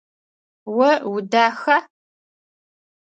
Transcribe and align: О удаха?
О 0.87 0.89
удаха? 1.15 1.77